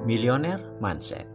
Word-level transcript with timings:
Milioner 0.00 0.56
Mindset 0.80 1.28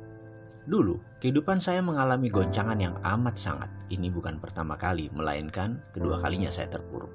Dulu, 0.65 0.97
kehidupan 1.21 1.61
saya 1.61 1.85
mengalami 1.85 2.33
goncangan 2.33 2.81
yang 2.81 2.97
amat 3.05 3.37
sangat. 3.37 3.69
Ini 3.93 4.09
bukan 4.09 4.41
pertama 4.41 4.73
kali, 4.73 5.13
melainkan 5.13 5.77
kedua 5.93 6.17
kalinya 6.17 6.49
saya 6.49 6.73
terpuruk. 6.73 7.13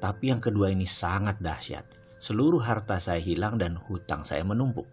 Tapi 0.00 0.32
yang 0.32 0.40
kedua 0.40 0.72
ini 0.72 0.88
sangat 0.88 1.36
dahsyat. 1.36 1.84
Seluruh 2.16 2.64
harta 2.64 2.96
saya 2.96 3.20
hilang 3.20 3.60
dan 3.60 3.76
hutang 3.76 4.24
saya 4.24 4.40
menumpuk. 4.40 4.88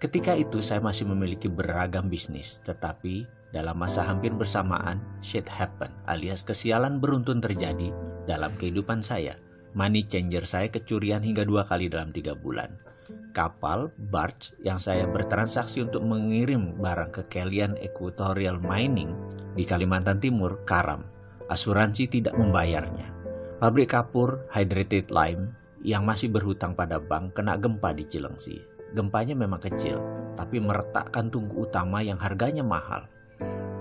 Ketika 0.00 0.32
itu 0.32 0.64
saya 0.64 0.80
masih 0.80 1.04
memiliki 1.12 1.52
beragam 1.52 2.08
bisnis, 2.08 2.64
tetapi 2.64 3.28
dalam 3.52 3.76
masa 3.76 4.00
hampir 4.00 4.32
bersamaan, 4.32 5.04
shit 5.20 5.44
happen 5.44 5.92
alias 6.08 6.40
kesialan 6.40 7.04
beruntun 7.04 7.44
terjadi 7.44 7.92
dalam 8.24 8.56
kehidupan 8.56 9.04
saya. 9.04 9.36
Money 9.76 10.08
changer 10.08 10.48
saya 10.48 10.72
kecurian 10.72 11.20
hingga 11.20 11.44
dua 11.44 11.68
kali 11.68 11.92
dalam 11.92 12.08
tiga 12.08 12.32
bulan 12.32 12.93
kapal 13.34 13.90
barge 13.98 14.54
yang 14.62 14.78
saya 14.78 15.10
bertransaksi 15.10 15.82
untuk 15.82 16.06
mengirim 16.06 16.78
barang 16.78 17.10
ke 17.10 17.22
Kalian 17.26 17.74
Equatorial 17.82 18.62
Mining 18.62 19.10
di 19.58 19.66
Kalimantan 19.66 20.22
Timur 20.22 20.62
karam. 20.62 21.02
Asuransi 21.50 22.08
tidak 22.08 22.38
membayarnya. 22.38 23.10
Pabrik 23.58 23.92
kapur 23.92 24.46
Hydrated 24.54 25.10
Lime 25.10 25.52
yang 25.84 26.06
masih 26.06 26.32
berhutang 26.32 26.72
pada 26.72 26.96
bank 26.96 27.36
kena 27.36 27.58
gempa 27.58 27.92
di 27.92 28.06
Cilengsi. 28.08 28.56
Gempanya 28.94 29.34
memang 29.34 29.58
kecil, 29.58 29.98
tapi 30.38 30.62
meretakkan 30.62 31.28
tungku 31.28 31.66
utama 31.66 32.00
yang 32.00 32.16
harganya 32.16 32.62
mahal. 32.62 33.10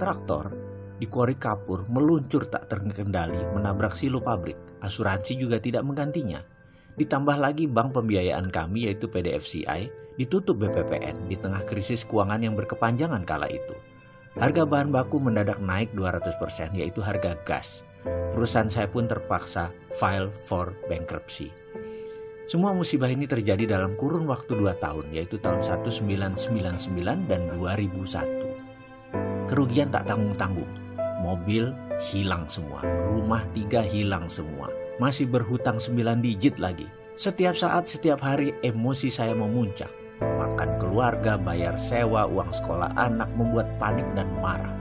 Traktor 0.02 0.52
di 0.98 1.06
kuari 1.06 1.38
kapur 1.38 1.86
meluncur 1.88 2.50
tak 2.50 2.68
terkendali 2.68 3.40
menabrak 3.54 3.94
silo 3.94 4.20
pabrik. 4.20 4.58
Asuransi 4.82 5.38
juga 5.40 5.62
tidak 5.62 5.86
menggantinya. 5.86 6.42
Ditambah 6.94 7.42
lagi 7.42 7.66
bank 7.66 7.98
pembiayaan 7.98 8.54
kami 8.54 8.86
yaitu 8.86 9.10
PDFCI 9.10 9.90
ditutup 10.14 10.62
BPPN 10.62 11.26
di 11.26 11.34
tengah 11.34 11.66
krisis 11.66 12.06
keuangan 12.06 12.46
yang 12.46 12.54
berkepanjangan 12.54 13.26
kala 13.26 13.50
itu. 13.50 13.74
Harga 14.38 14.66
bahan 14.66 14.90
baku 14.94 15.22
mendadak 15.22 15.58
naik 15.62 15.94
200% 15.98 16.78
yaitu 16.78 17.02
harga 17.02 17.38
gas. 17.46 17.86
Perusahaan 18.34 18.70
saya 18.70 18.90
pun 18.90 19.06
terpaksa 19.10 19.74
file 19.98 20.30
for 20.30 20.74
bankruptcy. 20.90 21.54
Semua 22.44 22.76
musibah 22.76 23.08
ini 23.08 23.24
terjadi 23.24 23.66
dalam 23.78 23.96
kurun 23.96 24.28
waktu 24.28 24.58
2 24.58 24.84
tahun 24.84 25.06
yaitu 25.16 25.40
tahun 25.40 25.64
1999 25.64 27.30
dan 27.30 27.42
2001. 27.56 29.50
Kerugian 29.50 29.90
tak 29.90 30.06
tanggung-tanggung. 30.10 30.70
Mobil 31.24 31.72
hilang 32.04 32.52
semua, 32.52 32.84
rumah 33.16 33.48
tiga 33.56 33.80
hilang 33.80 34.28
semua, 34.28 34.68
masih 35.04 35.28
berhutang 35.28 35.84
9 35.84 36.24
digit 36.24 36.64
lagi. 36.64 36.88
Setiap 37.20 37.60
saat, 37.60 37.92
setiap 37.92 38.24
hari 38.24 38.56
emosi 38.64 39.12
saya 39.12 39.36
memuncak. 39.36 39.92
Makan 40.24 40.80
keluarga, 40.80 41.36
bayar 41.36 41.76
sewa, 41.76 42.24
uang 42.24 42.56
sekolah 42.56 42.96
anak 42.96 43.28
membuat 43.36 43.68
panik 43.84 44.08
dan 44.16 44.32
marah. 44.40 44.72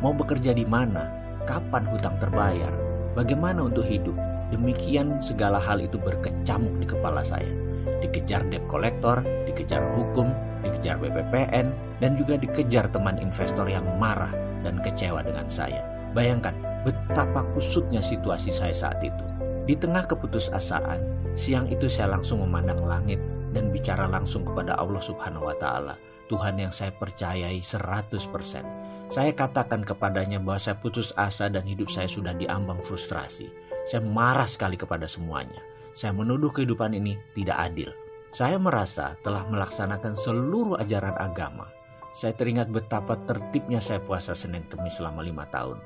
Mau 0.00 0.16
bekerja 0.16 0.56
di 0.56 0.64
mana? 0.64 1.12
Kapan 1.44 1.84
hutang 1.92 2.16
terbayar? 2.16 2.72
Bagaimana 3.12 3.68
untuk 3.68 3.84
hidup? 3.84 4.16
Demikian 4.48 5.20
segala 5.20 5.60
hal 5.60 5.84
itu 5.84 6.00
berkecamuk 6.00 6.72
di 6.80 6.88
kepala 6.88 7.20
saya. 7.20 7.52
Dikejar 8.00 8.48
debt 8.48 8.64
collector, 8.72 9.20
dikejar 9.44 9.84
hukum, 9.92 10.32
dikejar 10.64 10.96
BPPN, 10.96 11.68
dan 12.00 12.16
juga 12.16 12.40
dikejar 12.40 12.88
teman 12.88 13.20
investor 13.20 13.68
yang 13.68 13.84
marah 14.00 14.32
dan 14.64 14.80
kecewa 14.80 15.20
dengan 15.20 15.44
saya. 15.52 15.84
Bayangkan 16.16 16.56
betapa 16.80 17.44
kusutnya 17.52 18.00
situasi 18.00 18.48
saya 18.48 18.72
saat 18.72 19.04
itu. 19.04 19.35
Di 19.66 19.74
tengah 19.74 20.06
keputusasaan, 20.06 21.34
siang 21.34 21.66
itu 21.66 21.90
saya 21.90 22.14
langsung 22.14 22.38
memandang 22.46 22.86
langit 22.86 23.18
dan 23.50 23.74
bicara 23.74 24.06
langsung 24.06 24.46
kepada 24.46 24.78
Allah 24.78 25.02
Subhanahu 25.02 25.50
wa 25.50 25.58
taala, 25.58 25.98
Tuhan 26.30 26.54
yang 26.62 26.70
saya 26.70 26.94
percayai 26.94 27.58
100%. 27.58 29.10
Saya 29.10 29.30
katakan 29.34 29.82
kepadanya 29.82 30.38
bahwa 30.38 30.62
saya 30.62 30.78
putus 30.78 31.10
asa 31.18 31.50
dan 31.50 31.66
hidup 31.66 31.90
saya 31.90 32.06
sudah 32.06 32.30
diambang 32.38 32.78
frustrasi. 32.78 33.50
Saya 33.90 34.06
marah 34.06 34.46
sekali 34.46 34.78
kepada 34.78 35.10
semuanya. 35.10 35.58
Saya 35.98 36.14
menuduh 36.14 36.54
kehidupan 36.54 36.94
ini 36.94 37.18
tidak 37.34 37.58
adil. 37.58 37.90
Saya 38.30 38.62
merasa 38.62 39.18
telah 39.26 39.50
melaksanakan 39.50 40.14
seluruh 40.14 40.78
ajaran 40.78 41.18
agama. 41.18 41.66
Saya 42.14 42.38
teringat 42.38 42.70
betapa 42.70 43.18
tertibnya 43.26 43.82
saya 43.82 43.98
puasa 43.98 44.30
Senin 44.30 44.62
Kemis 44.70 45.02
selama 45.02 45.26
lima 45.26 45.42
tahun. 45.50 45.82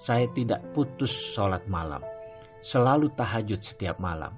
Saya 0.00 0.24
tidak 0.32 0.64
putus 0.72 1.12
sholat 1.12 1.68
malam 1.68 2.00
selalu 2.60 3.12
tahajud 3.16 3.60
setiap 3.60 4.00
malam. 4.00 4.36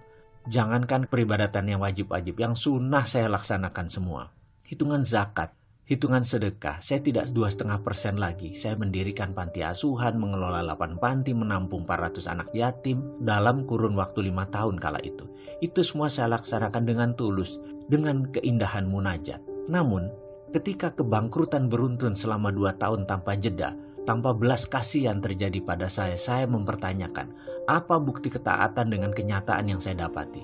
Jangankan 0.50 1.06
peribadatan 1.06 1.70
yang 1.70 1.80
wajib-wajib, 1.86 2.34
yang 2.34 2.58
sunnah 2.58 3.06
saya 3.06 3.30
laksanakan 3.30 3.86
semua. 3.86 4.34
Hitungan 4.66 5.06
zakat, 5.06 5.54
hitungan 5.86 6.26
sedekah, 6.26 6.82
saya 6.82 6.98
tidak 6.98 7.30
dua 7.30 7.46
setengah 7.46 7.78
persen 7.78 8.18
lagi. 8.18 8.50
Saya 8.58 8.74
mendirikan 8.74 9.30
panti 9.30 9.62
asuhan, 9.62 10.18
mengelola 10.18 10.66
8 10.66 10.98
panti, 10.98 11.30
menampung 11.30 11.86
400 11.86 12.26
anak 12.26 12.48
yatim 12.56 13.22
dalam 13.22 13.68
kurun 13.70 13.94
waktu 13.94 14.32
lima 14.32 14.50
tahun 14.50 14.82
kala 14.82 14.98
itu. 15.06 15.30
Itu 15.62 15.86
semua 15.86 16.10
saya 16.10 16.26
laksanakan 16.34 16.82
dengan 16.82 17.10
tulus, 17.14 17.62
dengan 17.86 18.26
keindahan 18.34 18.90
munajat. 18.90 19.38
Namun, 19.70 20.10
ketika 20.50 20.90
kebangkrutan 20.90 21.70
beruntun 21.70 22.18
selama 22.18 22.50
dua 22.50 22.74
tahun 22.74 23.06
tanpa 23.06 23.38
jeda, 23.38 23.78
tanpa 24.02 24.34
belas 24.34 24.66
kasihan 24.66 25.22
terjadi 25.22 25.62
pada 25.62 25.86
saya, 25.86 26.18
saya 26.18 26.50
mempertanyakan, 26.50 27.30
apa 27.70 28.02
bukti 28.02 28.26
ketaatan 28.26 28.90
dengan 28.90 29.14
kenyataan 29.14 29.70
yang 29.70 29.78
saya 29.78 30.06
dapati? 30.06 30.42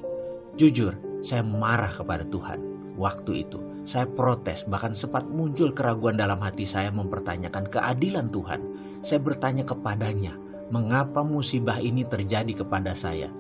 Jujur, 0.55 0.95
saya 1.19 1.43
marah 1.43 1.91
kepada 1.91 2.23
Tuhan. 2.23 2.63
Waktu 2.95 3.47
itu, 3.47 3.59
saya 3.83 4.07
protes, 4.07 4.67
bahkan 4.67 4.95
sempat 4.95 5.27
muncul 5.27 5.75
keraguan 5.75 6.19
dalam 6.19 6.39
hati 6.43 6.67
saya 6.67 6.95
mempertanyakan 6.95 7.67
keadilan 7.71 8.31
Tuhan. 8.31 8.61
Saya 9.03 9.19
bertanya 9.23 9.67
kepadanya, 9.67 10.35
mengapa 10.71 11.23
musibah 11.27 11.83
ini 11.83 12.07
terjadi 12.07 12.63
kepada 12.63 12.95
saya? 12.95 13.31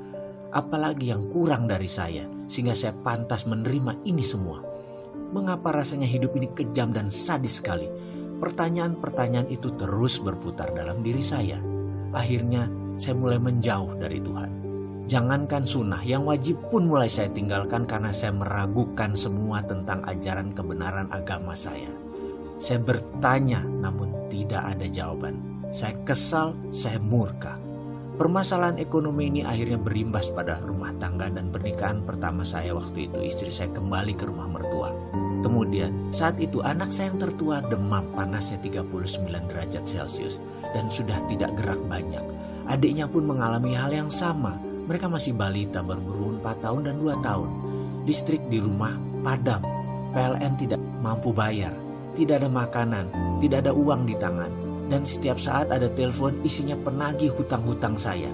Apalagi 0.50 1.14
yang 1.14 1.30
kurang 1.30 1.70
dari 1.70 1.90
saya, 1.90 2.26
sehingga 2.50 2.74
saya 2.74 2.94
pantas 2.98 3.46
menerima 3.46 4.02
ini 4.06 4.22
semua. 4.26 4.62
Mengapa 5.34 5.70
rasanya 5.70 6.08
hidup 6.08 6.34
ini 6.34 6.50
kejam 6.50 6.90
dan 6.90 7.12
sadis 7.12 7.60
sekali? 7.60 7.86
Pertanyaan-pertanyaan 8.38 9.50
itu 9.50 9.74
terus 9.74 10.22
berputar 10.22 10.70
dalam 10.70 11.02
diri 11.02 11.20
saya. 11.20 11.58
Akhirnya, 12.14 12.70
saya 12.98 13.14
mulai 13.14 13.38
menjauh 13.38 13.94
dari 13.96 14.18
Tuhan. 14.18 14.50
Jangankan 15.08 15.64
sunnah, 15.64 16.04
yang 16.04 16.28
wajib 16.28 16.60
pun 16.68 16.84
mulai 16.84 17.08
saya 17.08 17.32
tinggalkan 17.32 17.88
karena 17.88 18.12
saya 18.12 18.28
meragukan 18.36 19.16
semua 19.16 19.64
tentang 19.64 20.04
ajaran 20.04 20.52
kebenaran 20.52 21.08
agama 21.08 21.56
saya. 21.56 21.88
Saya 22.60 22.82
bertanya, 22.84 23.64
namun 23.64 24.12
tidak 24.28 24.60
ada 24.60 24.84
jawaban. 24.84 25.40
Saya 25.72 25.96
kesal, 26.04 26.52
saya 26.68 27.00
murka. 27.00 27.56
Permasalahan 28.18 28.82
ekonomi 28.82 29.30
ini 29.30 29.46
akhirnya 29.46 29.78
berimbas 29.78 30.28
pada 30.34 30.58
rumah 30.58 30.90
tangga 30.98 31.30
dan 31.30 31.54
pernikahan 31.54 32.02
pertama 32.02 32.42
saya 32.42 32.74
waktu 32.74 33.06
itu. 33.06 33.22
Istri 33.22 33.48
saya 33.54 33.70
kembali 33.72 34.12
ke 34.18 34.26
rumah 34.26 34.50
mertua. 34.50 34.90
Kemudian 35.38 36.10
saat 36.10 36.34
itu 36.42 36.58
anak 36.66 36.90
saya 36.90 37.14
yang 37.14 37.22
tertua 37.22 37.62
demam 37.62 38.02
panasnya 38.18 38.58
39 38.58 39.22
derajat 39.46 39.86
Celcius 39.86 40.42
dan 40.74 40.90
sudah 40.90 41.16
tidak 41.30 41.54
gerak 41.54 41.78
banyak. 41.86 42.37
Adiknya 42.68 43.08
pun 43.08 43.24
mengalami 43.24 43.72
hal 43.72 43.88
yang 43.88 44.12
sama. 44.12 44.60
Mereka 44.84 45.08
masih 45.08 45.32
balita 45.32 45.80
berumur 45.80 46.36
4 46.44 46.64
tahun 46.64 46.80
dan 46.84 46.96
2 47.00 47.24
tahun. 47.24 47.48
Listrik 48.04 48.44
di 48.52 48.60
rumah 48.60 49.00
padam. 49.24 49.64
PLN 50.12 50.52
tidak 50.60 50.80
mampu 51.00 51.32
bayar. 51.32 51.72
Tidak 52.12 52.40
ada 52.40 52.48
makanan, 52.48 53.08
tidak 53.40 53.64
ada 53.64 53.72
uang 53.72 54.04
di 54.04 54.16
tangan. 54.20 54.52
Dan 54.88 55.04
setiap 55.04 55.36
saat 55.36 55.68
ada 55.68 55.88
telepon 55.92 56.40
isinya 56.44 56.76
penagih 56.80 57.32
hutang-hutang 57.36 57.96
saya. 57.96 58.28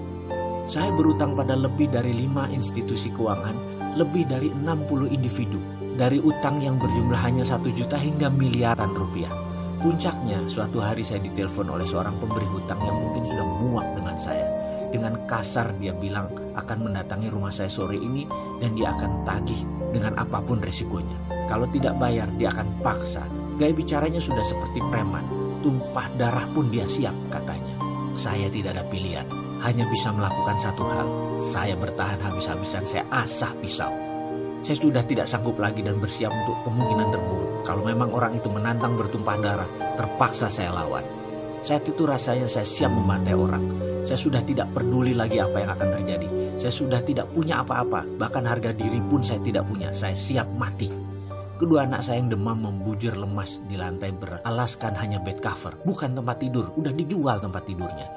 Saya 0.65 0.89
berutang 0.95 1.35
pada 1.35 1.53
lebih 1.53 1.91
dari 1.91 2.11
5 2.25 2.51
institusi 2.51 3.11
keuangan, 3.11 3.55
lebih 3.99 4.27
dari 4.27 4.49
60 4.51 5.11
individu. 5.11 5.59
Dari 5.95 6.19
utang 6.19 6.59
yang 6.59 6.75
berjumlah 6.75 7.21
hanya 7.23 7.43
1 7.43 7.71
juta 7.71 7.95
hingga 7.95 8.27
miliaran 8.27 8.91
rupiah. 8.91 9.44
Puncaknya, 9.85 10.41
suatu 10.49 10.81
hari 10.81 11.05
saya 11.05 11.21
ditelepon 11.21 11.69
oleh 11.69 11.85
seorang 11.85 12.17
pemberi 12.17 12.49
hutang 12.49 12.81
yang 12.81 12.97
mungkin 13.05 13.21
sudah 13.21 13.45
muak 13.45 13.85
dengan 13.93 14.17
saya. 14.17 14.49
Dengan 14.89 15.13
kasar 15.29 15.77
dia 15.77 15.93
bilang 15.93 16.25
akan 16.57 16.89
mendatangi 16.89 17.29
rumah 17.29 17.53
saya 17.53 17.69
sore 17.69 17.93
ini 17.93 18.25
dan 18.57 18.73
dia 18.73 18.89
akan 18.97 19.21
tagih 19.29 19.61
dengan 19.93 20.17
apa 20.17 20.41
pun 20.41 20.57
resikonya. 20.57 21.13
Kalau 21.45 21.69
tidak 21.69 22.01
bayar, 22.01 22.25
dia 22.33 22.49
akan 22.49 22.81
paksa. 22.81 23.29
Gaya 23.61 23.77
bicaranya 23.77 24.17
sudah 24.17 24.41
seperti 24.41 24.81
preman. 24.89 25.29
Tumpah 25.61 26.09
darah 26.17 26.49
pun 26.49 26.73
dia 26.73 26.89
siap 26.89 27.13
katanya. 27.29 27.77
Saya 28.17 28.49
tidak 28.49 28.81
ada 28.81 28.85
pilihan. 28.89 29.29
Hanya 29.61 29.85
bisa 29.85 30.09
melakukan 30.09 30.57
satu 30.57 30.81
hal. 30.81 31.07
Saya 31.37 31.77
bertahan 31.77 32.17
habis-habisan, 32.25 32.89
saya 32.89 33.05
asah 33.13 33.53
pisau. 33.61 34.04
Saya 34.65 34.81
sudah 34.81 35.05
tidak 35.05 35.29
sanggup 35.29 35.61
lagi 35.61 35.85
dan 35.85 36.01
bersiap 36.01 36.33
untuk 36.33 36.57
kemungkinan 36.65 37.13
terburuk. 37.13 37.61
Kalau 37.61 37.85
memang 37.85 38.09
orang 38.09 38.33
itu 38.33 38.49
menantang 38.49 38.97
bertumpah 38.97 39.37
darah, 39.37 39.69
terpaksa 39.93 40.49
saya 40.49 40.73
lawan. 40.73 41.05
Saat 41.61 41.85
itu 41.85 42.01
rasanya 42.01 42.49
saya 42.49 42.65
siap 42.65 42.89
membantai 42.89 43.37
orang. 43.37 43.61
Saya 44.01 44.17
sudah 44.17 44.41
tidak 44.41 44.73
peduli 44.73 45.13
lagi 45.13 45.37
apa 45.37 45.61
yang 45.61 45.69
akan 45.69 45.89
terjadi. 46.01 46.27
Saya 46.57 46.73
sudah 46.73 46.97
tidak 47.05 47.29
punya 47.29 47.61
apa-apa, 47.61 48.09
bahkan 48.17 48.41
harga 48.41 48.73
diri 48.73 48.97
pun 49.05 49.21
saya 49.21 49.37
tidak 49.45 49.69
punya. 49.69 49.93
Saya 49.93 50.17
siap 50.17 50.49
mati. 50.57 50.89
Kedua 51.61 51.85
anak 51.85 52.01
saya 52.01 52.25
yang 52.25 52.33
demam 52.33 52.57
membujur 52.57 53.13
lemas 53.13 53.61
di 53.69 53.77
lantai 53.77 54.17
beralaskan 54.17 54.97
hanya 54.97 55.21
bed 55.21 55.45
cover, 55.45 55.77
bukan 55.85 56.17
tempat 56.17 56.41
tidur, 56.41 56.73
udah 56.73 56.89
dijual 56.89 57.37
tempat 57.37 57.69
tidurnya. 57.69 58.09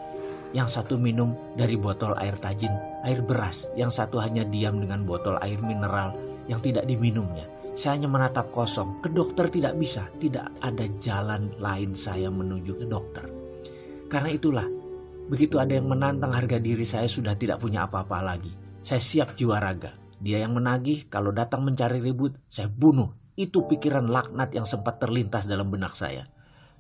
Yang 0.57 0.81
satu 0.81 0.97
minum 0.97 1.37
dari 1.61 1.77
botol 1.77 2.17
air 2.17 2.41
tajin, 2.41 2.73
air 3.05 3.21
beras. 3.21 3.69
Yang 3.77 4.01
satu 4.01 4.17
hanya 4.17 4.49
diam 4.49 4.81
dengan 4.81 5.05
botol 5.05 5.37
air 5.45 5.61
mineral 5.61 6.28
yang 6.49 6.59
tidak 6.65 6.89
diminumnya. 6.89 7.47
Saya 7.79 7.95
hanya 7.95 8.11
menatap 8.11 8.51
kosong. 8.51 8.99
Ke 8.99 9.07
dokter 9.07 9.47
tidak 9.47 9.79
bisa. 9.79 10.11
Tidak 10.19 10.59
ada 10.59 10.85
jalan 10.99 11.55
lain 11.63 11.95
saya 11.95 12.27
menuju 12.27 12.75
ke 12.83 12.87
dokter. 12.91 13.31
Karena 14.11 14.35
itulah, 14.35 14.67
begitu 15.31 15.63
ada 15.63 15.79
yang 15.79 15.87
menantang 15.87 16.35
harga 16.35 16.59
diri 16.59 16.83
saya 16.83 17.07
sudah 17.07 17.39
tidak 17.39 17.63
punya 17.63 17.87
apa-apa 17.87 18.19
lagi. 18.19 18.51
Saya 18.83 18.99
siap 18.99 19.39
jiwa 19.39 19.63
raga. 19.63 19.95
Dia 20.19 20.43
yang 20.43 20.59
menagih, 20.59 21.07
kalau 21.07 21.31
datang 21.31 21.63
mencari 21.63 22.03
ribut, 22.03 22.35
saya 22.51 22.67
bunuh. 22.67 23.15
Itu 23.39 23.71
pikiran 23.71 24.11
laknat 24.11 24.51
yang 24.51 24.67
sempat 24.67 24.99
terlintas 24.99 25.47
dalam 25.47 25.71
benak 25.71 25.95
saya. 25.95 26.27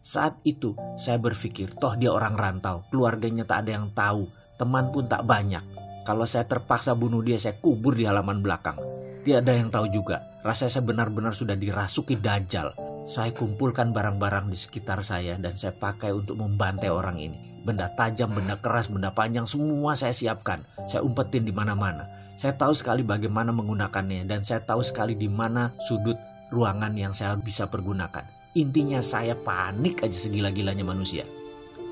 Saat 0.03 0.43
itu 0.43 0.75
saya 0.99 1.23
berpikir, 1.23 1.79
toh 1.79 1.95
dia 1.95 2.11
orang 2.11 2.35
rantau, 2.35 2.83
keluarganya 2.91 3.47
tak 3.47 3.67
ada 3.67 3.79
yang 3.79 3.95
tahu, 3.95 4.27
teman 4.59 4.91
pun 4.91 5.07
tak 5.07 5.23
banyak. 5.23 5.63
Kalau 6.03 6.27
saya 6.27 6.43
terpaksa 6.43 6.99
bunuh 6.99 7.23
dia, 7.23 7.39
saya 7.39 7.55
kubur 7.63 7.95
di 7.95 8.03
halaman 8.03 8.43
belakang. 8.43 8.98
Tidak 9.29 9.45
ada 9.45 9.61
yang 9.61 9.69
tahu 9.69 9.93
juga, 9.93 10.25
rasanya 10.41 10.73
saya 10.73 10.89
benar-benar 10.89 11.37
sudah 11.37 11.53
dirasuki 11.53 12.17
dajjal. 12.17 12.73
Saya 13.05 13.29
kumpulkan 13.37 13.93
barang-barang 13.93 14.49
di 14.49 14.57
sekitar 14.57 15.05
saya 15.05 15.37
dan 15.37 15.53
saya 15.53 15.77
pakai 15.77 16.17
untuk 16.17 16.41
membantai 16.41 16.89
orang 16.89 17.21
ini. 17.21 17.61
Benda 17.61 17.93
tajam, 17.93 18.33
benda 18.33 18.57
keras, 18.57 18.89
benda 18.89 19.13
panjang, 19.13 19.45
semua 19.45 19.93
saya 20.01 20.17
siapkan. 20.17 20.65
Saya 20.89 21.05
umpetin 21.05 21.45
di 21.45 21.53
mana-mana. 21.53 22.09
Saya 22.41 22.57
tahu 22.57 22.73
sekali 22.73 23.05
bagaimana 23.05 23.53
menggunakannya 23.53 24.25
dan 24.25 24.41
saya 24.41 24.65
tahu 24.65 24.81
sekali 24.81 25.13
di 25.13 25.29
mana 25.29 25.77
sudut 25.77 26.17
ruangan 26.49 26.97
yang 26.97 27.13
saya 27.13 27.37
bisa 27.37 27.69
pergunakan. 27.69 28.25
Intinya 28.57 29.05
saya 29.05 29.37
panik 29.37 30.09
aja 30.09 30.17
segila-gilanya 30.17 30.89
manusia. 30.89 31.29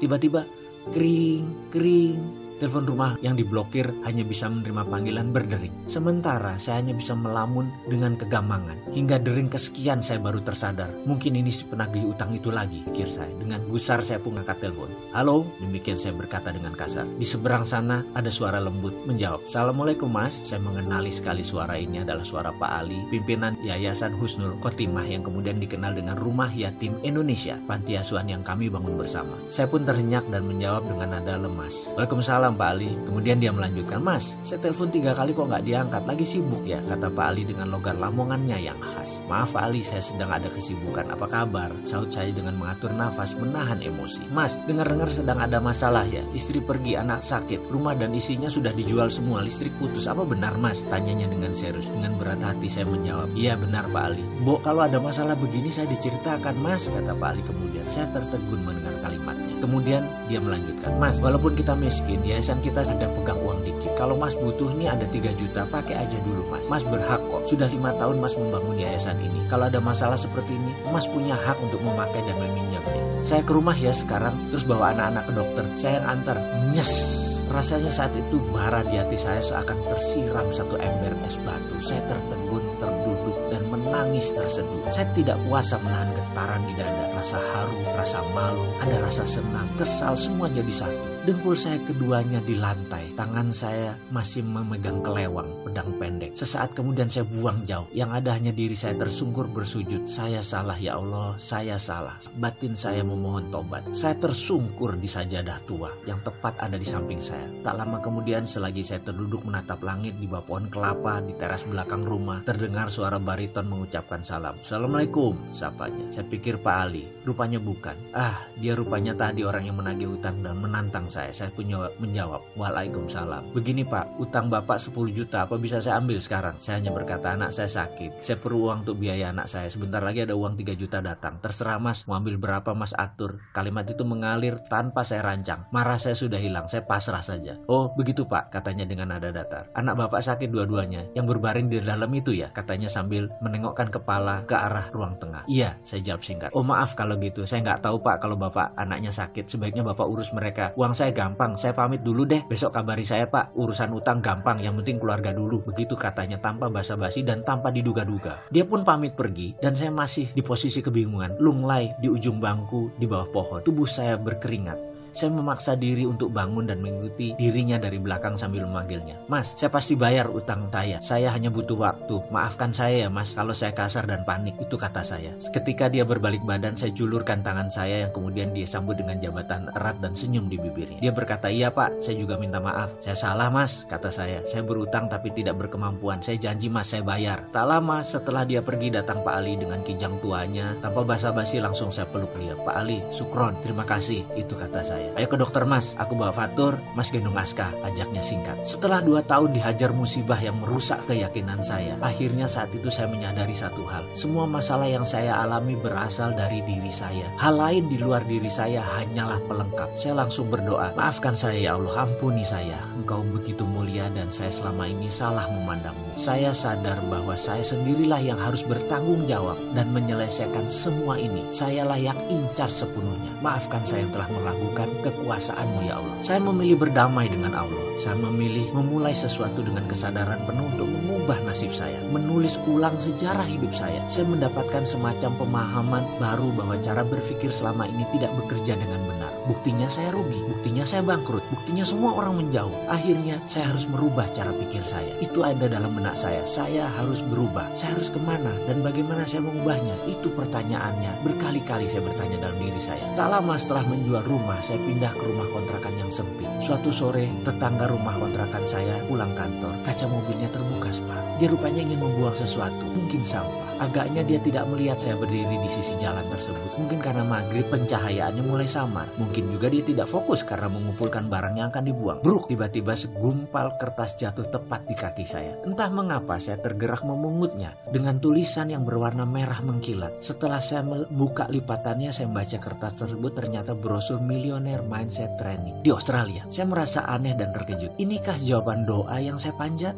Tiba-tiba 0.00 0.48
kering, 0.88 1.68
kering, 1.68 2.45
Telepon 2.56 2.88
rumah 2.88 3.20
yang 3.20 3.36
diblokir 3.36 3.84
hanya 4.08 4.24
bisa 4.24 4.48
menerima 4.48 4.88
panggilan 4.88 5.28
berdering. 5.28 5.76
Sementara 5.84 6.56
saya 6.56 6.80
hanya 6.80 6.96
bisa 6.96 7.12
melamun 7.12 7.68
dengan 7.84 8.16
kegamangan. 8.16 8.96
Hingga 8.96 9.20
dering 9.20 9.52
kesekian 9.52 10.00
saya 10.00 10.16
baru 10.16 10.40
tersadar. 10.40 10.88
Mungkin 11.04 11.36
ini 11.36 11.52
si 11.52 11.68
penagih 11.68 12.16
utang 12.16 12.32
itu 12.32 12.48
lagi, 12.48 12.80
pikir 12.88 13.12
saya. 13.12 13.28
Dengan 13.36 13.60
gusar 13.68 14.00
saya 14.00 14.16
pun 14.24 14.40
angkat 14.40 14.64
telepon. 14.64 14.88
Halo, 15.12 15.44
demikian 15.60 16.00
saya 16.00 16.16
berkata 16.16 16.48
dengan 16.48 16.72
kasar. 16.72 17.04
Di 17.20 17.28
seberang 17.28 17.68
sana 17.68 18.00
ada 18.16 18.32
suara 18.32 18.56
lembut 18.56 19.04
menjawab. 19.04 19.44
Assalamualaikum 19.44 20.08
mas, 20.08 20.40
saya 20.40 20.56
mengenali 20.64 21.12
sekali 21.12 21.44
suara 21.44 21.76
ini 21.76 22.00
adalah 22.00 22.24
suara 22.24 22.56
Pak 22.56 22.72
Ali, 22.72 22.96
pimpinan 23.12 23.60
Yayasan 23.60 24.16
Husnul 24.16 24.56
Khotimah 24.64 25.04
yang 25.04 25.20
kemudian 25.20 25.60
dikenal 25.60 25.92
dengan 25.92 26.16
Rumah 26.16 26.56
Yatim 26.56 26.96
Indonesia, 27.04 27.60
panti 27.68 28.00
asuhan 28.00 28.32
yang 28.32 28.40
kami 28.40 28.72
bangun 28.72 28.96
bersama. 28.96 29.36
Saya 29.52 29.68
pun 29.68 29.84
terhenyak 29.84 30.24
dan 30.32 30.48
menjawab 30.48 30.88
dengan 30.88 31.20
nada 31.20 31.36
lemas. 31.36 31.92
Waalaikumsalam 31.92 32.45
Waalaikumsalam 32.46 32.54
Pak 32.54 32.68
Ali. 32.70 32.90
Kemudian 33.06 33.36
dia 33.42 33.50
melanjutkan, 33.50 34.00
Mas, 34.02 34.38
saya 34.46 34.58
telepon 34.62 34.88
tiga 34.92 35.10
kali 35.16 35.34
kok 35.34 35.46
nggak 35.50 35.64
diangkat, 35.66 36.02
lagi 36.06 36.26
sibuk 36.26 36.62
ya, 36.62 36.78
kata 36.86 37.08
Pak 37.10 37.26
Ali 37.26 37.42
dengan 37.42 37.66
logat 37.72 37.96
lamongannya 37.98 38.58
yang 38.62 38.78
khas. 38.78 39.24
Maaf 39.26 39.50
Pak 39.56 39.62
Ali, 39.66 39.80
saya 39.82 40.02
sedang 40.02 40.30
ada 40.30 40.46
kesibukan, 40.46 41.10
apa 41.10 41.26
kabar? 41.26 41.70
Saut 41.82 42.10
saya 42.12 42.30
dengan 42.30 42.54
mengatur 42.54 42.94
nafas, 42.94 43.34
menahan 43.34 43.82
emosi. 43.82 44.22
Mas, 44.30 44.60
dengar-dengar 44.68 45.10
sedang 45.10 45.42
ada 45.42 45.58
masalah 45.58 46.06
ya, 46.06 46.22
istri 46.36 46.62
pergi, 46.62 46.94
anak 46.94 47.26
sakit, 47.26 47.66
rumah 47.72 47.98
dan 47.98 48.14
isinya 48.14 48.46
sudah 48.46 48.70
dijual 48.70 49.10
semua, 49.10 49.42
listrik 49.42 49.74
putus, 49.80 50.06
apa 50.06 50.22
benar 50.22 50.54
Mas? 50.60 50.86
Tanyanya 50.86 51.26
dengan 51.26 51.50
serius, 51.56 51.90
dengan 51.90 52.14
berat 52.20 52.38
hati 52.44 52.70
saya 52.70 52.86
menjawab, 52.86 53.32
iya 53.34 53.58
benar 53.58 53.90
Pak 53.90 54.04
Ali. 54.12 54.22
Bo, 54.46 54.62
kalau 54.62 54.86
ada 54.86 55.02
masalah 55.02 55.34
begini 55.34 55.72
saya 55.72 55.90
diceritakan 55.90 56.54
Mas, 56.60 56.86
kata 56.86 57.16
Pak 57.16 57.28
Ali 57.32 57.42
kemudian. 57.42 57.84
Saya 57.90 58.10
tertegun 58.10 58.66
mendengar 58.66 58.98
kalimatnya. 59.02 59.54
Kemudian 59.62 60.02
dia 60.28 60.42
melanjutkan, 60.42 60.98
Mas, 61.00 61.22
walaupun 61.22 61.56
kita 61.56 61.72
miskin, 61.72 62.20
ya 62.26 62.35
yayasan 62.36 62.60
kita 62.60 62.84
ada 62.84 63.08
pegang 63.08 63.40
uang 63.40 63.64
dikit. 63.64 63.96
Kalau 63.96 64.12
Mas 64.12 64.36
butuh 64.36 64.68
nih 64.76 64.92
ada 64.92 65.08
3 65.08 65.32
juta, 65.40 65.64
pakai 65.72 66.04
aja 66.04 66.18
dulu 66.20 66.44
Mas. 66.52 66.68
Mas 66.68 66.84
berhak 66.84 67.16
kok. 67.24 67.48
Sudah 67.48 67.64
lima 67.72 67.96
tahun 67.96 68.20
Mas 68.20 68.36
membangun 68.36 68.76
yayasan 68.76 69.16
ini. 69.24 69.48
Kalau 69.48 69.72
ada 69.72 69.80
masalah 69.80 70.20
seperti 70.20 70.52
ini, 70.52 70.76
Mas 70.92 71.08
punya 71.08 71.32
hak 71.32 71.56
untuk 71.64 71.80
memakai 71.80 72.20
dan 72.28 72.36
meminjamnya. 72.36 73.24
Saya 73.24 73.40
ke 73.40 73.56
rumah 73.56 73.72
ya 73.72 73.96
sekarang, 73.96 74.36
terus 74.52 74.68
bawa 74.68 74.92
anak-anak 74.92 75.24
ke 75.24 75.32
dokter. 75.32 75.64
Saya 75.80 75.92
yang 75.96 76.06
antar. 76.12 76.36
Nyes. 76.76 77.24
Rasanya 77.46 77.94
saat 77.94 78.10
itu 78.10 78.42
bara 78.50 78.82
di 78.82 78.98
hati 78.98 79.14
saya 79.14 79.38
seakan 79.38 79.78
tersiram 79.86 80.50
satu 80.50 80.76
ember 80.82 81.14
es 81.24 81.38
batu. 81.46 81.78
Saya 81.78 82.02
tertegun, 82.10 82.64
terduduk, 82.82 83.38
dan 83.54 83.62
menangis 83.70 84.34
terseduh. 84.34 84.82
Saya 84.90 85.06
tidak 85.14 85.38
kuasa 85.46 85.78
menahan 85.78 86.10
getaran 86.10 86.62
di 86.66 86.74
dada. 86.74 87.06
Rasa 87.14 87.38
haru, 87.38 87.80
rasa 87.94 88.18
malu, 88.34 88.66
ada 88.82 88.98
rasa 88.98 89.22
senang, 89.24 89.70
kesal, 89.78 90.18
semua 90.18 90.50
jadi 90.50 90.74
satu. 90.74 91.05
Dengkul 91.26 91.58
saya 91.58 91.82
keduanya 91.82 92.38
di 92.38 92.54
lantai. 92.54 93.10
Tangan 93.18 93.50
saya 93.50 93.98
masih 94.14 94.46
memegang 94.46 95.02
kelewang, 95.02 95.50
pedang 95.76 95.92
pendek. 96.00 96.32
Sesaat 96.32 96.72
kemudian 96.72 97.04
saya 97.12 97.28
buang 97.28 97.60
jauh. 97.68 97.84
Yang 97.92 98.10
ada 98.16 98.30
hanya 98.32 98.48
diri 98.56 98.72
saya 98.72 98.96
tersungkur 98.96 99.44
bersujud. 99.52 100.08
Saya 100.08 100.40
salah 100.40 100.80
ya 100.80 100.96
Allah, 100.96 101.36
saya 101.36 101.76
salah. 101.76 102.16
Batin 102.40 102.72
saya 102.72 103.04
memohon 103.04 103.52
tobat. 103.52 103.84
Saya 103.92 104.16
tersungkur 104.16 104.96
di 104.96 105.04
sajadah 105.04 105.60
tua 105.68 105.92
yang 106.08 106.16
tepat 106.24 106.56
ada 106.64 106.80
di 106.80 106.88
samping 106.88 107.20
saya. 107.20 107.44
Tak 107.60 107.76
lama 107.76 108.00
kemudian 108.00 108.48
selagi 108.48 108.80
saya 108.80 109.04
terduduk 109.04 109.44
menatap 109.44 109.84
langit 109.84 110.16
di 110.16 110.24
bawah 110.24 110.48
pohon 110.48 110.72
kelapa 110.72 111.20
di 111.20 111.36
teras 111.36 111.60
belakang 111.68 112.08
rumah, 112.08 112.40
terdengar 112.48 112.88
suara 112.88 113.20
bariton 113.20 113.68
mengucapkan 113.68 114.24
salam. 114.24 114.56
Assalamualaikum, 114.64 115.36
sapanya. 115.52 116.08
Saya 116.08 116.24
pikir 116.24 116.56
Pak 116.56 116.76
Ali, 116.88 117.04
rupanya 117.28 117.60
bukan. 117.60 117.98
Ah, 118.16 118.48
dia 118.56 118.72
rupanya 118.72 119.12
tadi 119.12 119.44
orang 119.44 119.68
yang 119.68 119.76
menagih 119.76 120.16
utang 120.16 120.40
dan 120.40 120.56
menantang 120.56 121.04
saya. 121.12 121.28
Saya 121.36 121.52
punya 121.52 121.92
menjawab, 122.00 122.40
Waalaikumsalam. 122.56 123.52
Begini 123.52 123.84
Pak, 123.84 124.16
utang 124.16 124.48
Bapak 124.48 124.80
10 124.80 125.12
juta, 125.12 125.44
apa 125.44 125.65
bisa 125.66 125.82
saya 125.82 125.98
ambil 125.98 126.22
sekarang? 126.22 126.54
Saya 126.62 126.78
hanya 126.78 126.94
berkata, 126.94 127.34
anak 127.34 127.50
saya 127.50 127.66
sakit. 127.66 128.22
Saya 128.22 128.38
perlu 128.38 128.70
uang 128.70 128.86
untuk 128.86 129.02
biaya 129.02 129.34
anak 129.34 129.50
saya. 129.50 129.66
Sebentar 129.66 129.98
lagi 129.98 130.22
ada 130.22 130.38
uang 130.38 130.54
3 130.54 130.78
juta 130.78 131.02
datang. 131.02 131.42
Terserah 131.42 131.82
Mas, 131.82 132.06
mau 132.06 132.14
ambil 132.16 132.38
berapa 132.38 132.70
Mas 132.72 132.94
atur. 132.94 133.42
Kalimat 133.50 133.86
itu 133.90 134.06
mengalir 134.06 134.62
tanpa 134.66 135.02
saya 135.02 135.26
rancang. 135.26 135.66
Marah 135.74 135.98
saya 135.98 136.14
sudah 136.14 136.38
hilang, 136.38 136.70
saya 136.70 136.86
pasrah 136.86 137.22
saja. 137.22 137.58
Oh, 137.66 137.90
begitu 137.94 138.22
Pak, 138.24 138.54
katanya 138.54 138.86
dengan 138.86 139.10
nada 139.12 139.34
datar. 139.34 139.66
Anak 139.74 139.98
Bapak 139.98 140.22
sakit 140.22 140.48
dua-duanya. 140.48 141.10
Yang 141.18 141.36
berbaring 141.36 141.66
di 141.66 141.82
dalam 141.82 142.10
itu 142.14 142.30
ya, 142.30 142.48
katanya 142.54 142.86
sambil 142.86 143.26
menengokkan 143.42 143.90
kepala 143.90 144.46
ke 144.46 144.54
arah 144.54 144.86
ruang 144.94 145.18
tengah. 145.18 145.42
Iya, 145.50 145.74
saya 145.82 146.02
jawab 146.02 146.22
singkat. 146.22 146.50
Oh 146.54 146.62
maaf 146.62 146.94
kalau 146.94 147.18
gitu, 147.18 147.42
saya 147.42 147.62
nggak 147.66 147.82
tahu 147.82 147.98
Pak 148.02 148.22
kalau 148.22 148.34
Bapak 148.34 148.74
anaknya 148.74 149.14
sakit. 149.14 149.46
Sebaiknya 149.50 149.82
Bapak 149.82 150.06
urus 150.06 150.30
mereka. 150.34 150.70
Uang 150.74 150.94
saya 150.94 151.14
gampang, 151.14 151.54
saya 151.54 151.70
pamit 151.74 152.02
dulu 152.02 152.26
deh. 152.26 152.42
Besok 152.46 152.74
kabari 152.74 153.06
saya 153.06 153.30
pak, 153.30 153.54
urusan 153.54 153.94
utang 153.94 154.18
gampang, 154.18 154.58
yang 154.58 154.74
penting 154.82 154.98
keluarga 154.98 155.30
dulu. 155.30 155.45
Begitu 155.46 155.94
katanya 155.94 156.42
tanpa 156.42 156.66
basa-basi 156.66 157.22
dan 157.22 157.46
tanpa 157.46 157.70
diduga-duga. 157.70 158.42
Dia 158.50 158.66
pun 158.66 158.82
pamit 158.82 159.14
pergi 159.14 159.54
dan 159.62 159.78
saya 159.78 159.94
masih 159.94 160.34
di 160.34 160.42
posisi 160.42 160.82
kebingungan. 160.82 161.38
Lunglai 161.38 161.94
di 162.02 162.10
ujung 162.10 162.42
bangku 162.42 162.90
di 162.98 163.06
bawah 163.06 163.30
pohon. 163.30 163.60
Tubuh 163.62 163.86
saya 163.86 164.18
berkeringat. 164.18 164.95
Saya 165.16 165.32
memaksa 165.32 165.80
diri 165.80 166.04
untuk 166.04 166.28
bangun 166.28 166.68
dan 166.68 166.84
mengikuti 166.84 167.32
dirinya 167.40 167.80
dari 167.80 167.96
belakang 167.96 168.36
sambil 168.36 168.68
memanggilnya. 168.68 169.16
Mas, 169.32 169.56
saya 169.56 169.72
pasti 169.72 169.96
bayar 169.96 170.28
utang 170.28 170.68
saya. 170.68 171.00
Saya 171.00 171.32
hanya 171.32 171.48
butuh 171.48 171.72
waktu. 171.72 172.20
Maafkan 172.28 172.68
saya 172.68 173.06
ya 173.06 173.08
mas 173.08 173.32
kalau 173.32 173.56
saya 173.56 173.72
kasar 173.72 174.04
dan 174.04 174.28
panik. 174.28 174.60
Itu 174.60 174.76
kata 174.76 175.00
saya. 175.00 175.32
Ketika 175.56 175.88
dia 175.88 176.04
berbalik 176.04 176.44
badan, 176.44 176.76
saya 176.76 176.92
julurkan 176.92 177.40
tangan 177.40 177.72
saya 177.72 178.04
yang 178.04 178.12
kemudian 178.12 178.52
dia 178.52 178.68
sambut 178.68 179.00
dengan 179.00 179.16
jabatan 179.16 179.72
erat 179.72 179.96
dan 180.04 180.12
senyum 180.12 180.52
di 180.52 180.60
bibirnya. 180.60 181.00
Dia 181.00 181.16
berkata, 181.16 181.48
iya 181.48 181.72
pak, 181.72 182.04
saya 182.04 182.20
juga 182.20 182.36
minta 182.36 182.60
maaf. 182.60 182.92
Saya 183.00 183.16
salah 183.16 183.48
mas, 183.48 183.88
kata 183.88 184.12
saya. 184.12 184.44
Saya 184.44 184.60
berutang 184.68 185.08
tapi 185.08 185.32
tidak 185.32 185.56
berkemampuan. 185.64 186.20
Saya 186.20 186.36
janji 186.36 186.68
mas, 186.68 186.92
saya 186.92 187.00
bayar. 187.00 187.48
Tak 187.56 187.64
lama 187.64 188.04
setelah 188.04 188.44
dia 188.44 188.60
pergi 188.60 188.92
datang 188.92 189.24
Pak 189.24 189.32
Ali 189.32 189.56
dengan 189.56 189.80
kijang 189.80 190.20
tuanya. 190.20 190.76
Tanpa 190.84 191.08
basa-basi 191.08 191.56
langsung 191.56 191.88
saya 191.88 192.04
peluk 192.04 192.36
dia. 192.36 192.52
Pak 192.52 192.76
Ali, 192.76 193.00
sukron, 193.08 193.56
terima 193.64 193.88
kasih. 193.88 194.20
Itu 194.36 194.52
kata 194.52 194.84
saya 194.84 195.05
saya. 195.06 195.18
Ayo 195.22 195.26
ke 195.30 195.38
dokter 195.38 195.62
mas, 195.62 195.94
aku 195.94 196.18
bawa 196.18 196.34
Fatur, 196.34 196.82
mas 196.98 197.08
gendong 197.14 197.38
Aska, 197.38 197.70
ajaknya 197.86 198.22
singkat. 198.22 198.58
Setelah 198.66 198.98
dua 198.98 199.22
tahun 199.22 199.54
dihajar 199.54 199.94
musibah 199.94 200.38
yang 200.42 200.58
merusak 200.58 201.06
keyakinan 201.06 201.62
saya, 201.62 201.94
akhirnya 202.02 202.50
saat 202.50 202.74
itu 202.74 202.90
saya 202.90 203.06
menyadari 203.06 203.54
satu 203.54 203.86
hal. 203.86 204.02
Semua 204.18 204.44
masalah 204.50 204.90
yang 204.90 205.06
saya 205.06 205.38
alami 205.38 205.78
berasal 205.78 206.34
dari 206.34 206.62
diri 206.66 206.90
saya. 206.90 207.30
Hal 207.38 207.54
lain 207.54 207.86
di 207.86 207.96
luar 208.00 208.26
diri 208.26 208.50
saya 208.50 208.82
hanyalah 208.82 209.38
pelengkap. 209.46 209.94
Saya 209.94 210.18
langsung 210.18 210.50
berdoa, 210.50 210.90
maafkan 210.98 211.38
saya 211.38 211.58
ya 211.58 211.72
Allah, 211.78 212.10
ampuni 212.10 212.42
saya. 212.42 212.82
Engkau 212.98 213.22
begitu 213.22 213.62
mulia 213.62 214.10
dan 214.10 214.32
saya 214.32 214.50
selama 214.50 214.88
ini 214.90 215.06
salah 215.06 215.46
memandangmu. 215.46 216.16
Saya 216.16 216.50
sadar 216.50 216.98
bahwa 217.06 217.36
saya 217.36 217.62
sendirilah 217.62 218.18
yang 218.24 218.40
harus 218.40 218.64
bertanggung 218.64 219.28
jawab 219.28 219.58
dan 219.76 219.92
menyelesaikan 219.92 220.66
semua 220.66 221.20
ini. 221.20 221.44
Sayalah 221.52 222.00
yang 222.00 222.18
incar 222.32 222.72
sepenuhnya. 222.72 223.30
Maafkan 223.44 223.84
saya 223.84 224.08
yang 224.08 224.12
telah 224.16 224.28
melakukan 224.32 224.88
kekuasaanmu 225.00 225.80
ya 225.86 226.00
Allah. 226.00 226.16
Saya 226.20 226.40
memilih 226.42 226.76
berdamai 226.80 227.30
dengan 227.30 227.54
Allah. 227.54 227.85
Saya 227.96 228.12
memilih 228.20 228.68
memulai 228.76 229.16
sesuatu 229.16 229.64
dengan 229.64 229.88
kesadaran 229.88 230.44
penuh 230.44 230.68
untuk 230.68 230.84
mengubah 230.84 231.40
nasib 231.48 231.72
saya, 231.72 231.96
menulis 232.12 232.60
ulang 232.68 233.00
sejarah 233.00 233.48
hidup 233.48 233.72
saya. 233.72 234.04
Saya 234.12 234.28
mendapatkan 234.28 234.84
semacam 234.84 235.32
pemahaman 235.40 236.04
baru 236.20 236.52
bahwa 236.52 236.76
cara 236.84 237.00
berpikir 237.00 237.48
selama 237.48 237.88
ini 237.88 238.04
tidak 238.12 238.36
bekerja 238.36 238.76
dengan 238.76 239.00
benar. 239.08 239.32
Buktinya 239.48 239.86
saya 239.86 240.10
rugi, 240.10 240.42
buktinya 240.42 240.82
saya 240.82 241.06
bangkrut, 241.06 241.40
buktinya 241.48 241.86
semua 241.86 242.18
orang 242.18 242.44
menjauh. 242.44 242.74
Akhirnya 242.90 243.38
saya 243.46 243.70
harus 243.70 243.86
merubah 243.88 244.26
cara 244.34 244.50
pikir 244.50 244.82
saya. 244.82 245.14
Itu 245.22 245.46
ada 245.46 245.70
dalam 245.70 245.94
benak 245.94 246.18
saya. 246.18 246.42
Saya 246.44 246.90
harus 247.00 247.22
berubah. 247.22 247.70
Saya 247.72 247.94
harus 247.94 248.10
ke 248.10 248.18
mana 248.18 248.50
dan 248.66 248.82
bagaimana 248.82 249.22
saya 249.22 249.46
mengubahnya? 249.46 249.94
Itu 250.10 250.34
pertanyaannya. 250.34 251.22
Berkali-kali 251.22 251.86
saya 251.86 252.02
bertanya 252.04 252.42
dalam 252.42 252.58
diri 252.58 252.82
saya. 252.82 253.06
Tak 253.14 253.28
lama 253.30 253.54
setelah 253.54 253.86
menjual 253.86 254.26
rumah, 254.26 254.58
saya 254.60 254.82
pindah 254.82 255.14
ke 255.14 255.22
rumah 255.24 255.46
kontrakan 255.54 255.94
yang 255.94 256.10
sempit. 256.10 256.50
Suatu 256.58 256.90
sore, 256.90 257.30
tetangga 257.46 257.85
rumah 257.86 258.14
kontrakan 258.18 258.64
saya 258.66 258.98
pulang 259.06 259.32
kantor. 259.38 259.74
Kaca 259.86 260.06
mobilnya 260.10 260.50
terbuka 260.50 260.90
separuh. 260.90 261.38
Dia 261.38 261.48
rupanya 261.50 261.80
ingin 261.86 262.00
membuang 262.02 262.36
sesuatu, 262.36 262.84
mungkin 262.92 263.22
sampah. 263.22 263.66
Agaknya 263.76 264.24
dia 264.24 264.40
tidak 264.40 264.64
melihat 264.72 264.96
saya 264.96 265.20
berdiri 265.20 265.60
di 265.60 265.68
sisi 265.68 265.92
jalan 266.00 266.24
tersebut. 266.32 266.80
Mungkin 266.80 266.96
karena 266.96 267.20
maghrib 267.28 267.68
pencahayaannya 267.68 268.40
mulai 268.40 268.64
samar. 268.64 269.04
Mungkin 269.20 269.52
juga 269.52 269.68
dia 269.68 269.84
tidak 269.84 270.08
fokus 270.08 270.40
karena 270.48 270.72
mengumpulkan 270.72 271.28
barang 271.28 271.60
yang 271.60 271.68
akan 271.68 271.84
dibuang. 271.84 272.18
Bruk, 272.24 272.48
tiba-tiba 272.48 272.96
segumpal 272.96 273.76
kertas 273.76 274.16
jatuh 274.16 274.48
tepat 274.48 274.88
di 274.88 274.96
kaki 274.96 275.28
saya. 275.28 275.60
Entah 275.68 275.92
mengapa 275.92 276.40
saya 276.40 276.56
tergerak 276.56 277.04
memungutnya 277.04 277.76
dengan 277.92 278.16
tulisan 278.16 278.72
yang 278.72 278.80
berwarna 278.80 279.28
merah 279.28 279.60
mengkilat. 279.60 280.24
Setelah 280.24 280.64
saya 280.64 280.80
membuka 280.80 281.44
lipatannya, 281.44 282.16
saya 282.16 282.32
membaca 282.32 282.56
kertas 282.56 282.96
tersebut 282.96 283.36
ternyata 283.36 283.76
brosur 283.76 284.24
Millionaire 284.24 284.88
Mindset 284.88 285.36
Training 285.36 285.84
di 285.84 285.92
Australia. 285.92 286.48
Saya 286.48 286.64
merasa 286.64 287.04
aneh 287.04 287.36
dan 287.36 287.52
terkejut. 287.52 287.75
Inikah 288.00 288.40
jawaban 288.40 288.88
doa 288.88 289.20
yang 289.20 289.36
saya 289.36 289.52
panjat? 289.54 289.92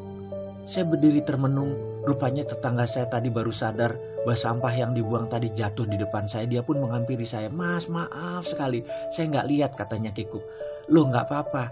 Saya 0.68 0.84
berdiri 0.84 1.22
termenung 1.24 1.88
Rupanya 2.08 2.40
tetangga 2.40 2.88
saya 2.88 3.04
tadi 3.04 3.28
baru 3.28 3.52
sadar 3.52 3.92
bahwa 4.24 4.32
sampah 4.32 4.72
yang 4.72 4.96
dibuang 4.96 5.28
tadi 5.28 5.52
jatuh 5.52 5.84
di 5.84 6.00
depan 6.00 6.24
saya. 6.24 6.48
Dia 6.48 6.64
pun 6.64 6.80
menghampiri 6.80 7.28
saya. 7.28 7.52
Mas 7.52 7.84
maaf 7.84 8.48
sekali. 8.48 8.80
Saya 9.12 9.28
nggak 9.28 9.48
lihat 9.52 9.72
katanya 9.76 10.08
Kikuk. 10.16 10.40
Loh 10.88 11.04
nggak 11.04 11.28
apa-apa. 11.28 11.68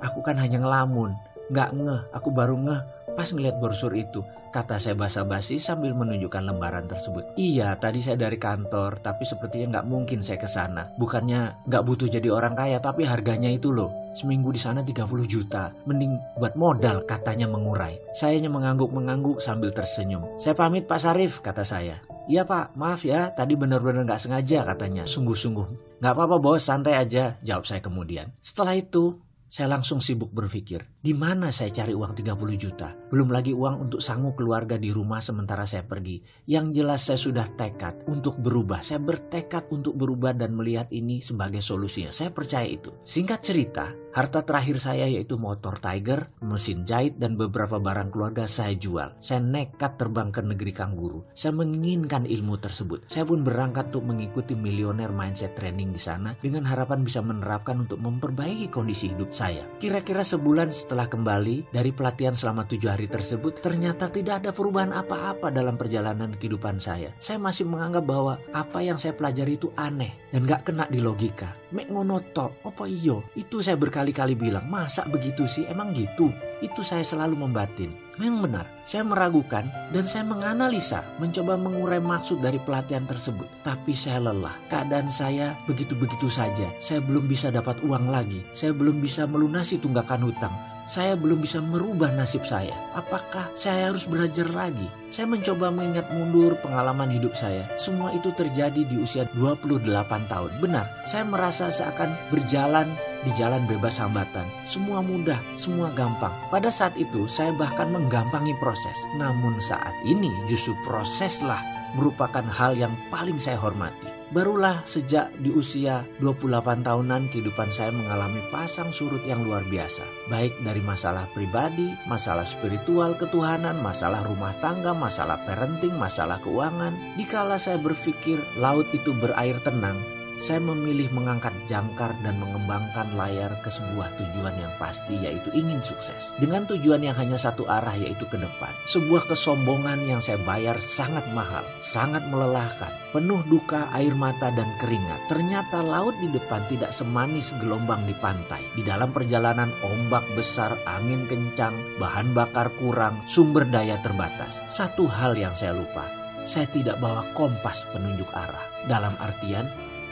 Aku 0.00 0.24
kan 0.24 0.40
hanya 0.40 0.56
ngelamun. 0.64 1.12
Nggak 1.52 1.68
ngeh. 1.76 2.00
Aku 2.16 2.32
baru 2.32 2.56
ngeh 2.56 2.80
pas 3.14 3.30
ngeliat 3.30 3.56
brosur 3.62 3.94
itu. 3.94 4.20
Kata 4.54 4.78
saya 4.78 4.94
basa-basi 4.94 5.58
sambil 5.58 5.94
menunjukkan 5.98 6.46
lembaran 6.46 6.86
tersebut. 6.86 7.34
Iya, 7.34 7.74
tadi 7.78 7.98
saya 7.98 8.14
dari 8.14 8.38
kantor, 8.38 9.02
tapi 9.02 9.26
sepertinya 9.26 9.78
nggak 9.78 9.86
mungkin 9.90 10.22
saya 10.22 10.38
ke 10.38 10.46
sana. 10.46 10.94
Bukannya 10.94 11.66
nggak 11.66 11.82
butuh 11.82 12.06
jadi 12.06 12.30
orang 12.30 12.54
kaya, 12.54 12.78
tapi 12.78 13.02
harganya 13.02 13.50
itu 13.50 13.74
loh. 13.74 13.90
Seminggu 14.14 14.54
di 14.54 14.60
sana 14.62 14.86
30 14.86 15.26
juta. 15.26 15.74
Mending 15.90 16.38
buat 16.38 16.54
modal 16.54 17.02
katanya 17.02 17.50
mengurai. 17.50 17.98
Saya 18.14 18.38
hanya 18.38 18.50
mengangguk-mengangguk 18.54 19.42
sambil 19.42 19.74
tersenyum. 19.74 20.22
Saya 20.38 20.54
pamit 20.54 20.86
Pak 20.86 21.02
Sarif, 21.02 21.42
kata 21.42 21.66
saya. 21.66 21.98
Iya 22.24 22.48
pak, 22.48 22.72
maaf 22.80 23.04
ya, 23.04 23.36
tadi 23.36 23.52
benar-benar 23.52 24.08
nggak 24.08 24.22
sengaja 24.22 24.64
katanya. 24.64 25.04
Sungguh-sungguh. 25.04 26.00
Nggak 26.00 26.12
apa-apa 26.16 26.36
bos, 26.40 26.64
santai 26.64 26.96
aja, 26.96 27.36
jawab 27.44 27.68
saya 27.68 27.84
kemudian. 27.84 28.32
Setelah 28.40 28.80
itu, 28.80 29.20
saya 29.44 29.68
langsung 29.68 30.00
sibuk 30.00 30.32
berpikir, 30.32 30.88
di 31.04 31.12
mana 31.12 31.52
saya 31.52 31.68
cari 31.68 31.92
uang 31.92 32.16
30 32.16 32.32
juta? 32.56 32.96
Belum 33.12 33.28
lagi 33.28 33.52
uang 33.52 33.84
untuk 33.84 34.00
sanggup 34.00 34.40
keluarga 34.40 34.80
di 34.80 34.88
rumah 34.88 35.20
sementara 35.20 35.68
saya 35.68 35.84
pergi. 35.84 36.24
Yang 36.48 36.80
jelas 36.80 37.00
saya 37.04 37.20
sudah 37.20 37.46
tekad 37.52 38.08
untuk 38.08 38.40
berubah. 38.40 38.80
Saya 38.80 39.04
bertekad 39.04 39.68
untuk 39.68 40.00
berubah 40.00 40.32
dan 40.32 40.56
melihat 40.56 40.88
ini 40.88 41.20
sebagai 41.20 41.60
solusinya. 41.60 42.08
Saya 42.08 42.32
percaya 42.32 42.64
itu. 42.64 42.88
Singkat 43.04 43.40
cerita, 43.44 43.92
harta 44.16 44.48
terakhir 44.48 44.80
saya 44.80 45.04
yaitu 45.04 45.36
motor 45.36 45.76
Tiger, 45.76 46.24
mesin 46.40 46.88
jahit, 46.88 47.20
dan 47.20 47.36
beberapa 47.36 47.76
barang 47.76 48.08
keluarga 48.08 48.48
saya 48.48 48.72
jual. 48.72 49.12
Saya 49.20 49.44
nekat 49.44 50.00
terbang 50.00 50.32
ke 50.32 50.40
negeri 50.40 50.72
kangguru. 50.72 51.20
Saya 51.36 51.52
menginginkan 51.52 52.24
ilmu 52.24 52.56
tersebut. 52.56 53.04
Saya 53.12 53.28
pun 53.28 53.44
berangkat 53.44 53.92
untuk 53.92 54.08
mengikuti 54.08 54.56
Millionaire 54.56 55.12
Mindset 55.12 55.52
Training 55.52 55.92
di 55.92 56.00
sana 56.00 56.32
dengan 56.40 56.64
harapan 56.64 57.04
bisa 57.04 57.20
menerapkan 57.20 57.84
untuk 57.84 58.00
memperbaiki 58.00 58.72
kondisi 58.72 59.12
hidup 59.12 59.28
saya. 59.36 59.68
Kira-kira 59.76 60.24
sebulan 60.24 60.72
setelah 60.72 60.93
kembali 61.02 61.74
dari 61.74 61.90
pelatihan 61.90 62.38
selama 62.38 62.62
tujuh 62.62 62.86
hari 62.86 63.10
tersebut, 63.10 63.58
ternyata 63.58 64.06
tidak 64.06 64.46
ada 64.46 64.54
perubahan 64.54 64.94
apa-apa 64.94 65.50
dalam 65.50 65.74
perjalanan 65.74 66.38
kehidupan 66.38 66.78
saya. 66.78 67.10
Saya 67.18 67.42
masih 67.42 67.66
menganggap 67.66 68.06
bahwa 68.06 68.38
apa 68.54 68.78
yang 68.86 68.94
saya 68.94 69.18
pelajari 69.18 69.58
itu 69.58 69.74
aneh 69.74 70.30
dan 70.30 70.46
gak 70.46 70.70
kena 70.70 70.86
di 70.86 71.02
logika. 71.02 71.58
Mek 71.74 71.90
ngonoto, 71.90 72.62
apa 72.62 72.86
iyo? 72.86 73.26
Itu 73.34 73.58
saya 73.58 73.74
berkali-kali 73.74 74.38
bilang, 74.38 74.70
masa 74.70 75.02
begitu 75.10 75.50
sih? 75.50 75.66
Emang 75.66 75.90
gitu? 75.90 76.30
Itu 76.64 76.80
saya 76.80 77.04
selalu 77.04 77.44
membatin. 77.44 77.92
Memang 78.16 78.48
benar, 78.48 78.66
saya 78.88 79.04
meragukan 79.04 79.68
dan 79.92 80.08
saya 80.08 80.24
menganalisa, 80.24 81.04
mencoba 81.20 81.60
mengurai 81.60 82.00
maksud 82.00 82.40
dari 82.40 82.56
pelatihan 82.56 83.04
tersebut. 83.04 83.44
Tapi 83.60 83.92
saya 83.92 84.24
lelah, 84.24 84.56
keadaan 84.72 85.12
saya 85.12 85.60
begitu-begitu 85.68 86.32
saja. 86.32 86.72
Saya 86.80 87.04
belum 87.04 87.28
bisa 87.28 87.52
dapat 87.52 87.84
uang 87.84 88.08
lagi, 88.08 88.40
saya 88.56 88.72
belum 88.72 89.02
bisa 89.04 89.28
melunasi 89.28 89.76
tunggakan 89.76 90.30
hutang, 90.30 90.54
saya 90.84 91.16
belum 91.16 91.40
bisa 91.40 91.64
merubah 91.64 92.12
nasib 92.12 92.44
saya. 92.44 92.76
Apakah 92.92 93.48
saya 93.56 93.88
harus 93.88 94.04
belajar 94.04 94.44
lagi? 94.52 94.84
Saya 95.08 95.24
mencoba 95.24 95.72
mengingat 95.72 96.12
mundur 96.12 96.60
pengalaman 96.60 97.08
hidup 97.08 97.32
saya. 97.32 97.64
Semua 97.80 98.12
itu 98.12 98.28
terjadi 98.36 98.84
di 98.84 99.00
usia 99.00 99.24
28 99.32 99.88
tahun. 100.28 100.50
Benar, 100.60 100.86
saya 101.08 101.24
merasa 101.24 101.72
seakan 101.72 102.12
berjalan 102.28 102.92
di 103.24 103.32
jalan 103.32 103.64
bebas 103.64 103.98
hambatan. 103.98 104.46
Semua 104.68 105.00
mudah, 105.00 105.40
semua 105.56 105.90
gampang. 105.90 106.32
Pada 106.52 106.68
saat 106.68 106.94
itu 107.00 107.24
saya 107.26 107.50
bahkan 107.56 107.90
menggampangi 107.90 108.54
proses. 108.60 108.96
Namun 109.16 109.58
saat 109.58 109.92
ini 110.04 110.30
justru 110.46 110.76
proseslah 110.84 111.60
merupakan 111.96 112.44
hal 112.44 112.76
yang 112.76 112.92
paling 113.08 113.40
saya 113.40 113.56
hormati. 113.56 114.14
Barulah 114.34 114.82
sejak 114.82 115.30
di 115.38 115.54
usia 115.54 116.02
28 116.18 116.82
tahunan 116.82 117.30
kehidupan 117.30 117.70
saya 117.70 117.94
mengalami 117.94 118.42
pasang 118.50 118.90
surut 118.90 119.22
yang 119.22 119.46
luar 119.46 119.62
biasa. 119.62 120.02
Baik 120.26 120.58
dari 120.58 120.82
masalah 120.82 121.30
pribadi, 121.30 121.94
masalah 122.10 122.42
spiritual 122.42 123.14
ketuhanan, 123.14 123.78
masalah 123.78 124.26
rumah 124.26 124.50
tangga, 124.58 124.90
masalah 124.90 125.38
parenting, 125.46 125.94
masalah 125.94 126.42
keuangan. 126.42 126.98
Dikala 127.14 127.62
saya 127.62 127.78
berpikir 127.78 128.42
laut 128.58 128.90
itu 128.90 129.14
berair 129.14 129.62
tenang, 129.62 130.02
saya 130.44 130.60
memilih 130.60 131.08
mengangkat 131.08 131.56
jangkar 131.64 132.12
dan 132.20 132.36
mengembangkan 132.36 133.16
layar 133.16 133.56
ke 133.64 133.72
sebuah 133.72 134.12
tujuan 134.20 134.52
yang 134.60 134.68
pasti 134.76 135.16
yaitu 135.16 135.48
ingin 135.56 135.80
sukses. 135.80 136.36
Dengan 136.36 136.68
tujuan 136.68 137.00
yang 137.00 137.16
hanya 137.16 137.40
satu 137.40 137.64
arah 137.64 137.96
yaitu 137.96 138.28
ke 138.28 138.36
depan. 138.36 138.68
Sebuah 138.84 139.24
kesombongan 139.24 140.04
yang 140.04 140.20
saya 140.20 140.36
bayar 140.44 140.76
sangat 140.76 141.24
mahal, 141.32 141.64
sangat 141.80 142.28
melelahkan, 142.28 142.92
penuh 143.16 143.40
duka, 143.48 143.88
air 143.96 144.12
mata 144.12 144.52
dan 144.52 144.68
keringat. 144.76 145.32
Ternyata 145.32 145.80
laut 145.80 146.12
di 146.20 146.28
depan 146.28 146.68
tidak 146.68 146.92
semanis 146.92 147.56
gelombang 147.56 148.04
di 148.04 148.12
pantai. 148.12 148.60
Di 148.76 148.84
dalam 148.84 149.16
perjalanan 149.16 149.72
ombak 149.80 150.28
besar, 150.36 150.76
angin 150.84 151.24
kencang, 151.24 151.72
bahan 151.96 152.36
bakar 152.36 152.68
kurang, 152.76 153.24
sumber 153.24 153.64
daya 153.64 153.96
terbatas. 154.04 154.60
Satu 154.68 155.08
hal 155.08 155.40
yang 155.40 155.56
saya 155.56 155.72
lupa, 155.72 156.04
saya 156.44 156.68
tidak 156.68 157.00
bawa 157.00 157.24
kompas 157.32 157.88
penunjuk 157.96 158.28
arah. 158.36 158.68
Dalam 158.84 159.16
artian, 159.16 159.64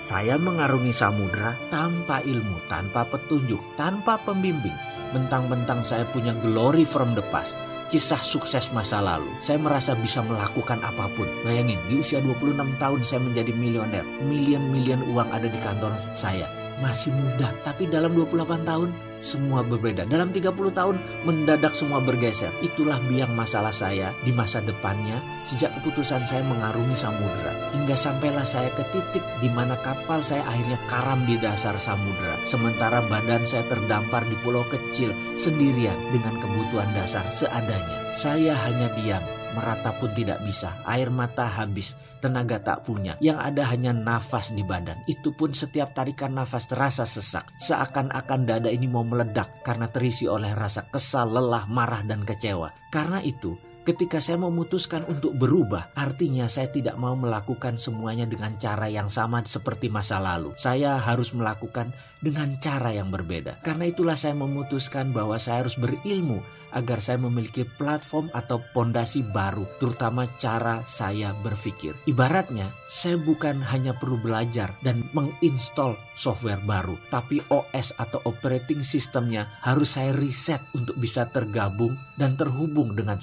saya 0.03 0.35
mengarungi 0.35 0.91
samudera 0.91 1.55
tanpa 1.71 2.19
ilmu, 2.27 2.59
tanpa 2.67 3.07
petunjuk, 3.07 3.63
tanpa 3.79 4.19
pembimbing. 4.19 4.75
Mentang-mentang 5.15 5.87
saya 5.87 6.03
punya 6.11 6.35
glory 6.43 6.83
from 6.83 7.15
the 7.15 7.23
past, 7.31 7.55
kisah 7.87 8.19
sukses 8.19 8.75
masa 8.75 8.99
lalu. 8.99 9.31
Saya 9.39 9.63
merasa 9.63 9.95
bisa 9.95 10.19
melakukan 10.27 10.83
apa 10.83 11.07
pun. 11.15 11.31
Bayangin, 11.47 11.79
di 11.87 12.03
usia 12.03 12.19
26 12.19 12.83
tahun 12.83 13.01
saya 13.07 13.21
menjadi 13.23 13.55
miliuner. 13.55 14.03
Milion-milion 14.27 15.07
uang 15.15 15.31
ada 15.31 15.47
di 15.47 15.59
kantor 15.63 15.95
saya. 16.19 16.51
Masih 16.83 17.15
muda, 17.15 17.55
tapi 17.63 17.87
dalam 17.87 18.11
28 18.19 18.67
tahun 18.67 18.91
semua 19.23 19.63
berbeda. 19.63 20.05
Dalam 20.05 20.35
30 20.35 20.53
tahun 20.75 20.97
mendadak 21.25 21.73
semua 21.73 22.03
bergeser. 22.03 22.51
Itulah 22.61 22.99
biang 23.07 23.33
masalah 23.33 23.73
saya 23.73 24.11
di 24.27 24.35
masa 24.35 24.61
depannya 24.61 25.23
sejak 25.47 25.73
keputusan 25.81 26.27
saya 26.27 26.43
mengarungi 26.45 26.99
samudera. 26.99 27.73
Hingga 27.73 27.97
sampailah 27.97 28.45
saya 28.45 28.69
ke 28.75 28.85
titik 28.93 29.25
di 29.41 29.49
mana 29.49 29.79
kapal 29.81 30.21
saya 30.21 30.45
akhirnya 30.45 30.77
karam 30.91 31.23
di 31.25 31.39
dasar 31.39 31.79
samudera. 31.79 32.37
Sementara 32.45 33.01
badan 33.07 33.47
saya 33.47 33.65
terdampar 33.71 34.27
di 34.27 34.37
pulau 34.43 34.67
kecil 34.69 35.15
sendirian 35.39 35.97
dengan 36.11 36.37
kebutuhan 36.43 36.91
dasar 36.93 37.25
seadanya. 37.31 38.13
Saya 38.13 38.53
hanya 38.69 38.93
diam 38.93 39.23
merata 39.53 39.93
pun 39.97 40.11
tidak 40.17 40.41
bisa, 40.43 40.81
air 40.89 41.13
mata 41.13 41.45
habis, 41.45 41.93
tenaga 42.23 42.63
tak 42.63 42.87
punya, 42.87 43.19
yang 43.19 43.43
ada 43.43 43.67
hanya 43.67 43.91
nafas 43.91 44.55
di 44.55 44.63
badan. 44.63 45.03
Itu 45.11 45.35
pun 45.35 45.51
setiap 45.51 45.91
tarikan 45.91 46.39
nafas 46.39 46.71
terasa 46.71 47.03
sesak, 47.03 47.51
seakan-akan 47.59 48.47
dada 48.47 48.71
ini 48.71 48.87
mau 48.87 49.03
meledak 49.03 49.67
karena 49.67 49.91
terisi 49.91 50.31
oleh 50.31 50.55
rasa 50.55 50.87
kesal, 50.87 51.35
lelah, 51.35 51.67
marah, 51.67 52.07
dan 52.07 52.23
kecewa. 52.23 52.71
Karena 52.95 53.19
itu, 53.19 53.59
Ketika 53.83 54.23
saya 54.23 54.39
memutuskan 54.39 55.03
untuk 55.11 55.35
berubah, 55.35 55.91
artinya 55.99 56.47
saya 56.47 56.71
tidak 56.71 56.95
mau 56.95 57.19
melakukan 57.19 57.83
semuanya 57.83 58.31
dengan 58.31 58.55
cara 58.55 58.87
yang 58.87 59.11
sama 59.11 59.43
seperti 59.43 59.91
masa 59.91 60.23
lalu. 60.23 60.55
Saya 60.55 61.03
harus 61.03 61.35
melakukan 61.35 61.91
dengan 62.23 62.63
cara 62.63 62.95
yang 62.95 63.11
berbeda. 63.11 63.59
Karena 63.67 63.91
itulah 63.91 64.15
saya 64.15 64.39
memutuskan 64.39 65.11
bahwa 65.11 65.35
saya 65.43 65.67
harus 65.67 65.75
berilmu 65.75 66.39
agar 66.73 66.99
saya 67.05 67.21
memiliki 67.21 67.69
platform 67.69 68.33
atau 68.33 68.59
pondasi 68.73 69.21
baru, 69.21 69.69
terutama 69.77 70.25
cara 70.41 70.81
saya 70.89 71.37
berpikir. 71.45 71.93
Ibaratnya, 72.09 72.73
saya 72.89 73.21
bukan 73.21 73.61
hanya 73.61 73.93
perlu 73.93 74.19
belajar 74.19 74.73
dan 74.81 75.05
menginstall 75.13 75.95
software 76.17 76.61
baru, 76.65 76.97
tapi 77.13 77.45
OS 77.53 77.93
atau 78.01 78.25
operating 78.25 78.81
systemnya 78.81 79.53
harus 79.61 80.01
saya 80.01 80.17
reset 80.17 80.61
untuk 80.73 80.97
bisa 80.97 81.29
tergabung 81.29 81.97
dan 82.17 82.35
terhubung 82.41 82.97
dengan 82.97 83.21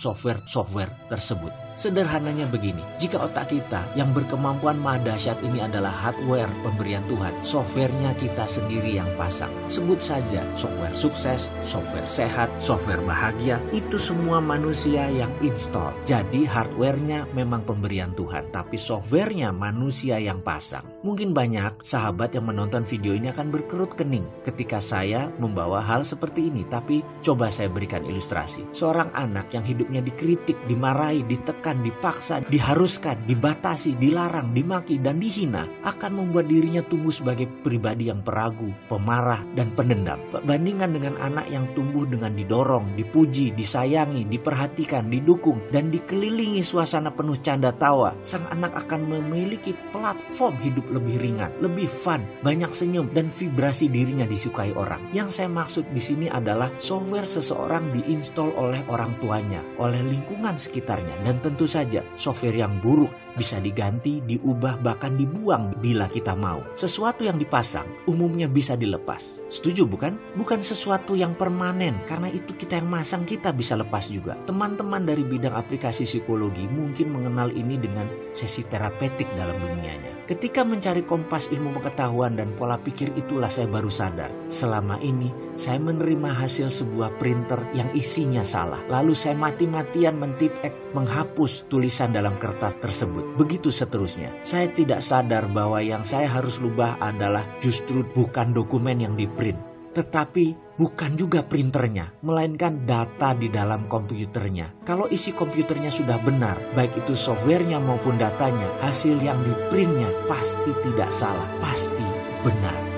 software-software 0.50 0.90
tersebut. 1.10 1.54
Sederhananya 1.80 2.44
begini, 2.44 2.84
jika 3.00 3.24
otak 3.24 3.56
kita 3.56 3.88
yang 3.96 4.12
berkemampuan 4.12 4.76
maha 4.76 5.00
dahsyat 5.00 5.40
ini 5.48 5.64
adalah 5.64 5.96
hardware 5.96 6.52
pemberian 6.60 7.00
Tuhan, 7.08 7.32
softwarenya 7.40 8.20
kita 8.20 8.44
sendiri 8.44 9.00
yang 9.00 9.08
pasang. 9.16 9.48
Sebut 9.72 9.96
saja 10.04 10.44
software 10.60 10.92
sukses, 10.92 11.48
software 11.64 12.04
sehat, 12.04 12.52
software 12.60 13.00
bahagia, 13.08 13.64
itu 13.72 13.96
semua 13.96 14.44
manusia 14.44 15.08
yang 15.08 15.32
install. 15.40 15.96
Jadi 16.04 16.44
hardwarenya 16.44 17.32
memang 17.32 17.64
pemberian 17.64 18.12
Tuhan, 18.12 18.52
tapi 18.52 18.76
softwarenya 18.76 19.56
manusia 19.56 20.20
yang 20.20 20.44
pasang. 20.44 20.84
Mungkin 21.08 21.32
banyak 21.32 21.80
sahabat 21.80 22.36
yang 22.36 22.52
menonton 22.52 22.84
video 22.84 23.16
ini 23.16 23.32
akan 23.32 23.56
berkerut 23.56 23.96
kening 23.96 24.28
ketika 24.44 24.84
saya 24.84 25.32
membawa 25.40 25.80
hal 25.80 26.04
seperti 26.04 26.52
ini, 26.52 26.68
tapi 26.68 27.00
coba 27.24 27.48
saya 27.48 27.72
berikan 27.72 28.04
ilustrasi. 28.04 28.68
Seorang 28.76 29.16
anak 29.16 29.48
yang 29.56 29.64
hidupnya 29.64 30.04
dikritik, 30.04 30.60
dimarahi, 30.68 31.24
ditekan, 31.24 31.69
ditekan, 31.70 31.86
dipaksa, 31.86 32.36
diharuskan, 32.50 33.18
dibatasi, 33.30 33.94
dilarang, 34.02 34.52
dimaki, 34.58 34.98
dan 34.98 35.22
dihina 35.22 35.70
akan 35.86 36.12
membuat 36.26 36.50
dirinya 36.50 36.82
tumbuh 36.82 37.14
sebagai 37.14 37.46
pribadi 37.62 38.10
yang 38.10 38.26
peragu, 38.26 38.74
pemarah, 38.90 39.46
dan 39.54 39.70
pendendam. 39.78 40.18
Bandingan 40.34 40.98
dengan 40.98 41.16
anak 41.22 41.46
yang 41.54 41.70
tumbuh 41.78 42.10
dengan 42.10 42.34
didorong, 42.34 42.98
dipuji, 42.98 43.54
disayangi, 43.54 44.26
diperhatikan, 44.26 45.10
didukung, 45.14 45.62
dan 45.70 45.94
dikelilingi 45.94 46.66
suasana 46.66 47.14
penuh 47.14 47.38
canda 47.40 47.70
tawa, 47.70 48.18
sang 48.26 48.46
anak 48.50 48.74
akan 48.88 49.06
memiliki 49.06 49.78
platform 49.94 50.58
hidup 50.66 50.86
lebih 50.90 51.22
ringan, 51.22 51.54
lebih 51.62 51.86
fun, 51.86 52.26
banyak 52.42 52.72
senyum, 52.74 53.12
dan 53.14 53.30
vibrasi 53.30 53.92
dirinya 53.92 54.26
disukai 54.26 54.74
orang. 54.74 55.02
Yang 55.14 55.42
saya 55.42 55.50
maksud 55.52 55.86
di 55.94 56.02
sini 56.02 56.26
adalah 56.32 56.72
software 56.82 57.28
seseorang 57.28 57.94
diinstal 57.94 58.50
oleh 58.58 58.82
orang 58.90 59.14
tuanya, 59.22 59.62
oleh 59.78 60.00
lingkungan 60.02 60.56
sekitarnya, 60.56 61.14
dan 61.28 61.38
tentu 61.44 61.59
Tentu 61.60 61.76
saja, 61.76 62.00
software 62.16 62.56
yang 62.56 62.80
buruk 62.80 63.12
bisa 63.36 63.60
diganti, 63.60 64.24
diubah, 64.24 64.80
bahkan 64.80 65.20
dibuang 65.20 65.76
bila 65.84 66.08
kita 66.08 66.32
mau. 66.32 66.64
Sesuatu 66.72 67.28
yang 67.28 67.36
dipasang 67.36 67.84
umumnya 68.08 68.48
bisa 68.48 68.80
dilepas. 68.80 69.44
Setuju 69.52 69.84
bukan? 69.84 70.16
Bukan 70.40 70.64
sesuatu 70.64 71.20
yang 71.20 71.36
permanen, 71.36 72.00
karena 72.08 72.32
itu 72.32 72.56
kita 72.56 72.80
yang 72.80 72.88
masang 72.88 73.28
kita 73.28 73.52
bisa 73.52 73.76
lepas 73.76 74.08
juga. 74.08 74.40
Teman-teman 74.48 75.04
dari 75.04 75.28
bidang 75.28 75.52
aplikasi 75.52 76.08
psikologi 76.08 76.64
mungkin 76.64 77.12
mengenal 77.12 77.52
ini 77.52 77.76
dengan 77.76 78.08
sesi 78.32 78.64
terapeutik 78.64 79.28
dalam 79.36 79.60
dunianya. 79.60 80.20
Ketika 80.30 80.62
mencari 80.62 81.02
kompas 81.10 81.50
ilmu 81.50 81.74
pengetahuan 81.82 82.38
dan 82.38 82.54
pola 82.54 82.78
pikir 82.78 83.10
itulah 83.18 83.50
saya 83.50 83.66
baru 83.66 83.90
sadar. 83.90 84.30
Selama 84.46 85.02
ini 85.02 85.34
saya 85.58 85.82
menerima 85.82 86.38
hasil 86.38 86.70
sebuah 86.70 87.18
printer 87.18 87.58
yang 87.74 87.90
isinya 87.98 88.46
salah. 88.46 88.78
Lalu 88.94 89.18
saya 89.18 89.34
mati-matian 89.34 90.22
mentipek, 90.22 90.94
menghapus 90.94 91.39
tulisan 91.48 92.12
dalam 92.12 92.36
kertas 92.42 92.76
tersebut. 92.82 93.38
Begitu 93.40 93.70
seterusnya. 93.72 94.36
Saya 94.44 94.68
tidak 94.74 95.00
sadar 95.06 95.48
bahwa 95.48 95.80
yang 95.80 96.04
saya 96.04 96.28
harus 96.28 96.60
lubah 96.60 97.00
adalah 97.00 97.46
justru 97.64 98.04
bukan 98.04 98.52
dokumen 98.52 99.00
yang 99.00 99.16
di 99.16 99.30
print. 99.30 99.70
Tetapi 99.90 100.78
bukan 100.78 101.18
juga 101.18 101.44
printernya, 101.44 102.14
melainkan 102.22 102.86
data 102.88 103.36
di 103.36 103.50
dalam 103.50 103.90
komputernya. 103.90 104.86
Kalau 104.86 105.10
isi 105.10 105.34
komputernya 105.36 105.90
sudah 105.90 106.22
benar, 106.22 106.56
baik 106.78 107.04
itu 107.04 107.18
softwarenya 107.18 107.82
maupun 107.82 108.16
datanya, 108.16 108.70
hasil 108.80 109.18
yang 109.20 109.42
di 109.44 109.54
printnya 109.68 110.08
pasti 110.30 110.72
tidak 110.86 111.10
salah, 111.10 111.48
pasti 111.60 112.06
benar. 112.46 112.89